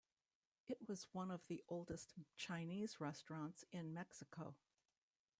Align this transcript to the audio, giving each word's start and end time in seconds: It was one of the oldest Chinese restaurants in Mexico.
It 0.67 0.87
was 0.87 1.05
one 1.13 1.29
of 1.29 1.45
the 1.45 1.63
oldest 1.67 2.15
Chinese 2.35 2.99
restaurants 2.99 3.65
in 3.71 3.93
Mexico. 3.93 4.55